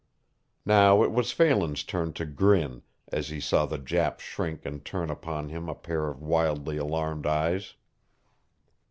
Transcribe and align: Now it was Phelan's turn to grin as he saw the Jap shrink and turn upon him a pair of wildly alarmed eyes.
Now 0.65 1.03
it 1.03 1.11
was 1.11 1.31
Phelan's 1.31 1.83
turn 1.83 2.11
to 2.13 2.25
grin 2.25 2.81
as 3.11 3.29
he 3.29 3.39
saw 3.39 3.67
the 3.67 3.77
Jap 3.77 4.17
shrink 4.17 4.65
and 4.65 4.83
turn 4.83 5.11
upon 5.11 5.49
him 5.49 5.69
a 5.69 5.75
pair 5.75 6.07
of 6.07 6.23
wildly 6.23 6.77
alarmed 6.77 7.27
eyes. 7.27 7.75